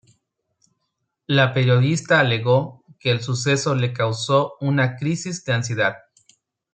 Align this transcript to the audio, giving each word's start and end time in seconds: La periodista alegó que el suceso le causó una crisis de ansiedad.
La 1.27 1.53
periodista 1.53 2.19
alegó 2.19 2.83
que 2.99 3.11
el 3.11 3.21
suceso 3.21 3.75
le 3.75 3.93
causó 3.93 4.53
una 4.59 4.95
crisis 4.95 5.45
de 5.45 5.53
ansiedad. 5.53 5.97